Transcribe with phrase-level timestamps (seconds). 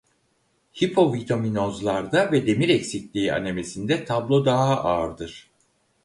[0.81, 5.49] Hipovitaminozlarda ve demir eksikliği anemisinde tablo daha ağırdır.